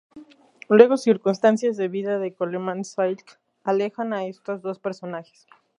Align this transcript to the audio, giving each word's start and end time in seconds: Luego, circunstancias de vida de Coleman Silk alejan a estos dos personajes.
Luego, 0.67 0.97
circunstancias 0.97 1.77
de 1.77 1.87
vida 1.87 2.17
de 2.17 2.33
Coleman 2.33 2.85
Silk 2.85 3.39
alejan 3.63 4.13
a 4.13 4.25
estos 4.25 4.63
dos 4.63 4.79
personajes. 4.79 5.45